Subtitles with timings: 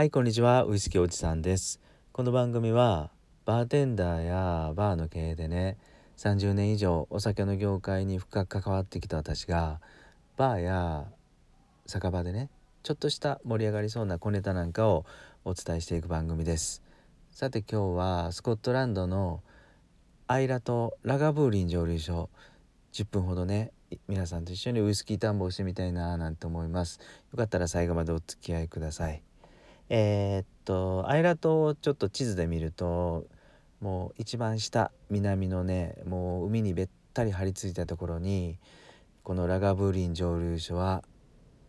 [0.00, 0.64] はいこんにちは。
[0.64, 1.78] ウイスキーおじさんです。
[2.12, 3.10] この番組は
[3.44, 5.76] バーテンダーやバーの経営でね
[6.16, 9.78] 30年以上お酒の業界に深く関わってきた私が
[10.38, 11.04] バーや
[11.84, 12.48] 酒場でね
[12.82, 15.04] ちょっとした盛り上がりそうな小ネタなんかを
[15.44, 16.82] お伝えしていく番組です。
[17.30, 19.42] さて今日はスコットランドの
[20.28, 22.30] アイラとラガブーリン蒸留所
[22.94, 23.70] 10分ほどね
[24.08, 27.00] 皆さんと一緒にウイスキー探訪してみたいななんて思います。
[27.32, 29.22] よかったら最後までお付き合いください。
[29.92, 33.26] えー、っとアイラ島をちょっと地図で見ると
[33.80, 38.56] もう一番下南のねもう海にべったり張り付いたところに
[39.24, 41.02] このラガブーリン蒸留所は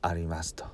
[0.02, 0.66] ありますと。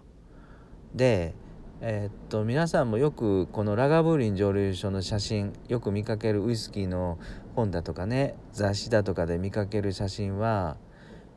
[0.94, 1.34] で
[1.80, 7.18] えー、っと皆さんもよくこのラガブーリン蒸留所の写真よく見かけるウイスキーの
[7.55, 10.76] 本だとかね雑誌だとかで見かける写真は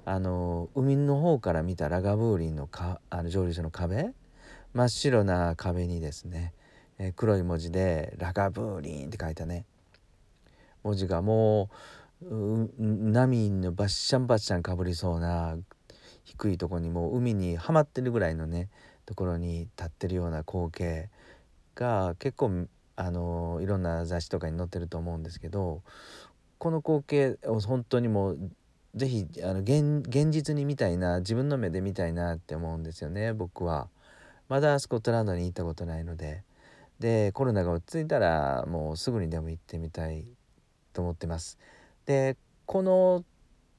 [0.06, 4.12] あの海の方から見たラガブーリンのかあの蒸留所の壁
[4.72, 6.52] 真っ白な壁にですね、
[6.98, 9.64] え、黒い文字で「ラガブーリン」って書いたね
[10.84, 11.70] 文字がも
[12.22, 12.28] う
[12.78, 15.56] 波のバッシャンバッシャンかぶりそうな
[16.24, 18.68] 低いとこにもう海にはまってるぐらいのね
[19.06, 21.10] ところに立ってるような光景
[21.74, 25.82] が結構あのいろんな雑誌とかに載ってると思うんですけど
[26.58, 28.38] この光景を本当にもう
[28.94, 33.88] 是非あの現実に見たいな自分の目で見たいなって思うんですよね僕は。
[34.50, 36.42] まだスコットランドに行ったことないので
[36.98, 40.26] でコロナが落ち着いたらもうすぐにでも行ってみたい
[40.92, 41.56] と思ってます。
[42.04, 43.24] でこの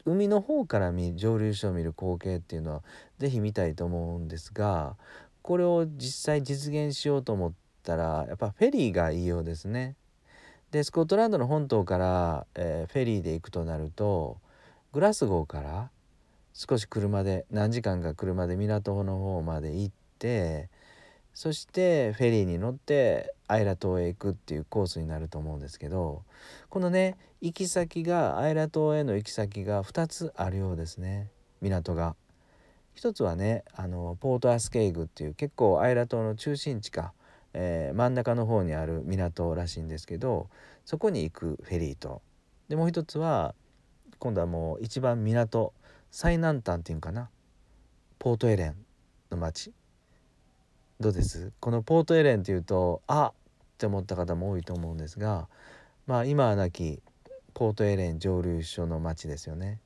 [0.05, 2.83] 海の方から見蒸留所を見る光景っていうのは
[3.19, 4.95] 是非見たいと思うんですが
[5.41, 9.95] これを実際実現しようと思ったらやっぱフェリーがいいようですね。
[10.71, 14.37] でスコットランドの本島から、えー、フェリーで行くとなると
[14.93, 15.89] グラスゴーから
[16.53, 20.69] 少し車で何時間か車で港の方まで行って
[21.33, 26.23] そしてフェリーに乗ってアイラ島へ行くっていうコースになると思うんですけど
[26.69, 31.29] このね行き先がアイラ島への行き先が2つあるようですね
[31.61, 32.15] 港が。
[32.93, 37.13] 一つはねあのポートアスケイグっていう結構アイラ島の中心地か、
[37.53, 40.49] えー、真ん中の方にある港らしいんですけど
[40.83, 42.21] そこに行くフェリーと
[42.67, 43.55] でもう一つは
[44.19, 45.73] 今度はもう一番港
[46.11, 47.29] 最南端っていうかな
[48.19, 48.75] ポートエレン
[49.31, 49.71] の町
[51.01, 51.51] どうです？
[51.59, 53.33] このポートエレンっていうとあっ！
[53.79, 55.47] て思った方も多いと思うんですが
[56.05, 57.01] まあ今はなき
[57.55, 59.79] ポートエレン蒸留所の町ですよね。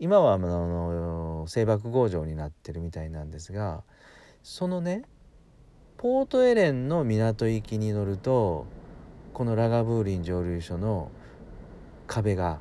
[0.00, 3.84] 今はあの製爆工場になってるみたいなんですが
[4.42, 5.04] そのね
[5.98, 8.66] ポートエレンの港行きに乗ると
[9.34, 11.12] このラガブーリン蒸留所の
[12.08, 12.58] 壁が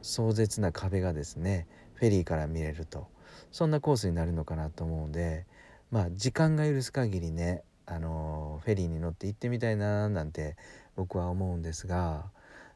[0.00, 3.10] 壮絶な壁がですねフェリーから見れると。
[3.50, 5.44] そんなコースになるのかなと思うんで
[5.92, 10.56] まあ時間が許す限りねあのフェリーに乗って行ってみたいななんて
[10.96, 12.24] 僕は思うんですが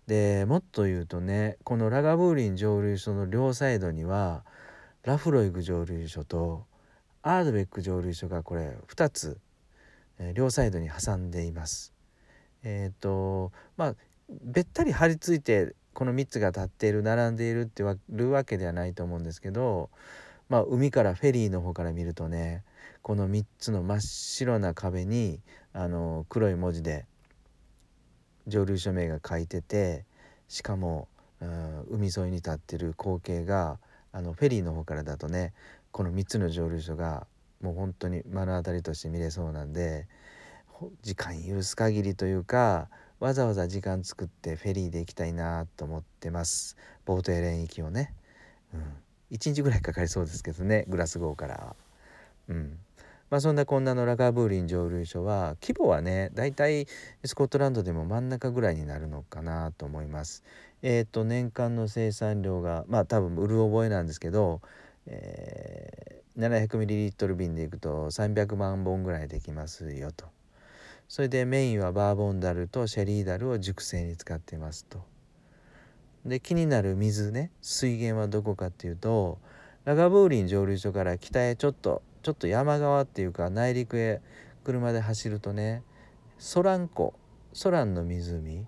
[0.06, 4.44] でもっと言うとねこのラガブーリン蒸留所の両サイドには
[5.03, 6.66] ラフロイグ蒸留所と
[7.22, 9.38] アードベック蒸留所がこれ2つ、
[10.19, 11.93] えー、両サイドに挟んでいます。
[12.62, 13.94] えっ、ー、とまあ
[14.28, 19.88] べったり張り付いてこの3つが立っている並んでいるっていうわけではないと思うんですけど
[20.48, 22.65] まあ海からフェリーの方から見るとね
[23.06, 25.38] この3つの真っ白な壁に
[25.72, 27.06] あの黒い文字で
[28.48, 30.04] 蒸留所名が書いてて
[30.48, 31.06] しかも、
[31.88, 33.78] 海沿いに立ってる光景が
[34.10, 35.52] あのフェリーの方からだとね
[35.92, 37.28] この3つの蒸留所が
[37.62, 40.08] もう本当に目の当たりとして見れそうなんで
[41.02, 42.88] 時間許す限りというか
[43.20, 46.76] わざわざ時間作ってフェリーで行きたいなと思ってます。
[47.04, 48.12] ボートエレン行きをね、
[48.74, 48.80] うん、
[49.30, 51.76] 1日ぐらいかかりそうですけどねグラスゴーから
[52.48, 52.80] うん。
[53.28, 56.87] まあ、そんなこんなのラガーブーリン蒸留所は規模はねだいたい
[57.25, 60.44] スコットランドでも真ん中ぐらいになるのかなと思います。
[60.82, 64.60] えっ、ー、と年間の生産量がまあ多分売る覚えなんですけど、
[65.06, 70.26] えー、700ml 瓶でいくと300万本ぐらいできますよと。
[71.09, 75.00] それでメインはバーボンダルとシェリーダルを熟成に使ってますと。
[76.24, 79.39] で気になる水ね水源はどこかっていうと
[79.84, 84.20] ラガブーリン蒸留所から北へちょっとちょっと山側っていうか内陸へ
[84.64, 85.84] 車で走るとね
[86.38, 87.14] ソラン湖
[87.52, 88.66] ソランの湖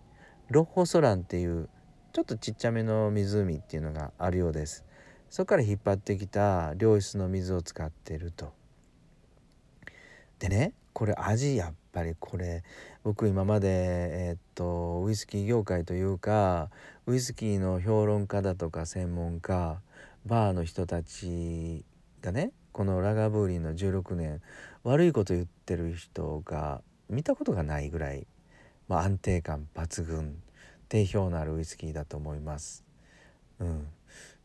[0.48, 1.68] ロッホソランっていう
[2.12, 4.84] ちょっとちっちゃめの湖っていうのがあるようです。
[5.28, 8.52] そこから引っ張ってきた良質の水を使ってると。
[10.38, 12.62] でねこれ味やっぱりこれ
[13.02, 16.70] 僕今までえー、っとウイスキー業界というか
[17.06, 19.80] ウイスキーの評論家だとか専門家
[20.26, 21.84] バーの人たち
[22.22, 24.40] がねこのラガブーリンの16年
[24.84, 26.80] 悪いこと言ってる人が
[27.10, 28.24] 見たことがないぐらい、
[28.86, 30.40] まあ、安定感抜群
[30.88, 32.84] 定評のあるウイスキーだと思います。
[33.58, 33.88] うん、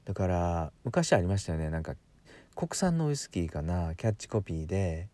[0.06, 1.94] だから昔ありましたよねなんか
[2.56, 5.10] 国産のウイスキーかなキャッチコピーで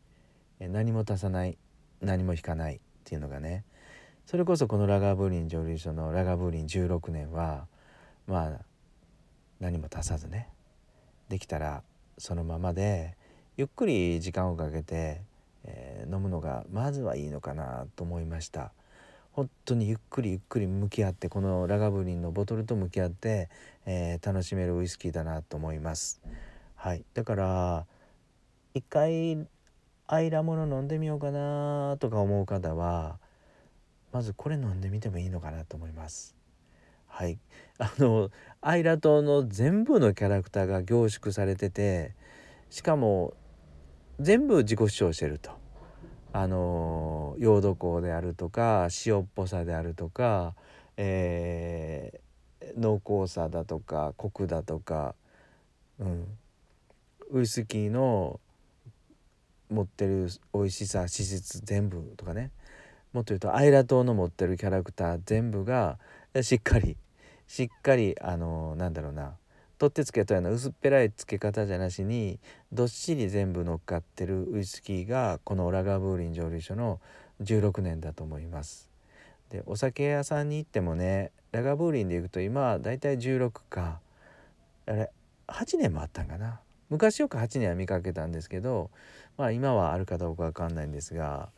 [0.57, 1.57] 何も足さない
[1.99, 3.65] 何も引かないっていうのがね
[4.27, 7.67] それこそこのラガーブーリン蒸留所のラガーブーリン16年は
[8.27, 8.61] まあ
[9.59, 10.47] 何も足さずね
[11.27, 11.83] できたら
[12.19, 13.15] そのままで
[13.57, 15.21] ゆっくり時間をかけて、
[15.63, 18.71] えー、飲むのがまずはいいのかなと思いました。
[19.31, 23.49] 本当にゆっくりゆっくり向き合ってこのラガブリンのボトルと向き合って、
[23.85, 26.21] えー、楽しめるウイスキーだなと思います。
[26.75, 27.05] はい。
[27.13, 27.85] だから
[28.73, 29.47] 一回
[30.07, 33.17] アイラもの飲んでみようかなとか思う方は
[34.11, 36.38] まずこれ飲んでみてもいいのかなと思います。
[37.09, 37.37] はい。
[37.77, 38.29] あの
[38.61, 42.13] アイラ島の全部のキャラクターが凝縮されてて
[42.69, 43.33] しかも
[44.19, 45.51] 全部自己主張してると。
[46.31, 50.53] あの溶土香であるとか塩っぽさであるとか、
[50.95, 55.15] えー、濃厚さだとかコクだとか、
[55.97, 56.27] うん、
[57.31, 58.39] ウイスキーの
[59.71, 62.51] 持ってる美味しさ脂質全部とかね。
[63.11, 65.97] もっと言うとアイラ島の持ってるキャラクター全部が
[66.41, 66.97] しっかり。
[67.47, 69.35] しっかりあのなんだろうな。
[69.79, 72.37] 取ってつけたような薄っぺらいつけ方じゃなしに
[72.71, 76.99] どっしり全部乗っかってるウイスキーがこのラガーブーリン蒸留所の
[77.41, 78.89] 16年だと思います。
[79.49, 83.99] でお酒屋さんに行ってもねラガーブーリンで行くと今だいたい16か。
[84.85, 85.09] あれ
[85.47, 86.59] 8年もあったんかな。
[86.89, 88.89] 昔よく8年は見かけたんですけど
[89.37, 91.49] まあ今はあるかどうか分かんないんですが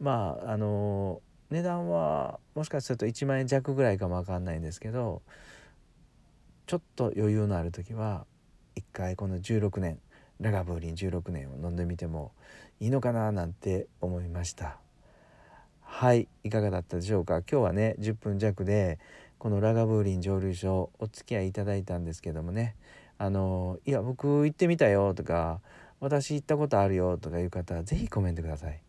[0.00, 1.20] まああの
[1.50, 5.22] 値段はもしかすると1万円弱ぐらいかも分かんないんですけど
[6.66, 8.26] ちょっと余裕のある時は
[8.74, 9.98] 一回この16年
[10.40, 12.32] ラガブーリン16年を飲んでみても
[12.80, 14.78] いいのかななんて思いました。
[15.80, 17.38] はいいかがだったでしょうか？
[17.38, 18.98] 今日はね10分弱で
[19.38, 22.74] このラガブーリン蒸留所お付き合いいただいたんですけどもね。
[23.18, 25.60] あのいや僕行ってみたよとか
[26.00, 28.80] 私行ったことあるよとかいう方は是非コメントください。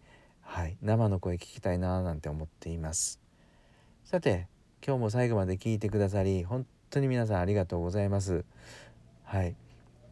[0.50, 0.78] はい。
[0.82, 3.20] 生の声聞きたいななんて思っています。
[4.06, 4.48] さて
[4.84, 8.46] 今日も最後まで聞いてくださり本当に皆さんありがとうございます。
[9.26, 9.56] はい。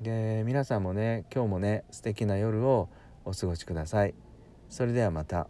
[0.02, 2.90] で皆さんもね今日もね素敵な夜を
[3.24, 4.14] お過ごしください。
[4.70, 5.48] それではまた。